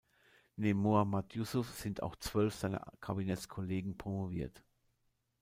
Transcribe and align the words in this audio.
Neben 0.55 0.79
Mohammad 0.81 1.31
Yusuf 1.35 1.69
sind 1.75 2.01
auch 2.01 2.15
zwölf 2.15 2.55
seiner 2.55 2.91
Kabinettskollegen 3.01 3.99
promoviert. 3.99 4.63